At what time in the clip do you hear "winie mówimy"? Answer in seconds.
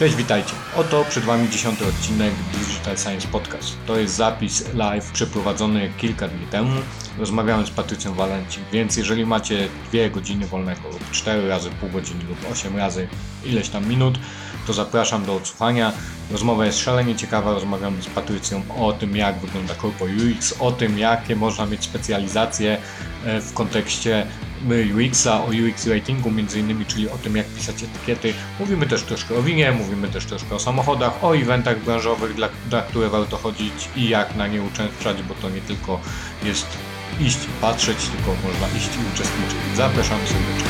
29.42-30.08